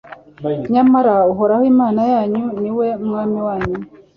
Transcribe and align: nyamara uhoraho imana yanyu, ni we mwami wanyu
nyamara 0.73 1.13
uhoraho 1.31 1.63
imana 1.73 2.01
yanyu, 2.13 2.43
ni 2.61 2.71
we 2.77 2.87
mwami 3.05 3.37
wanyu 3.47 3.75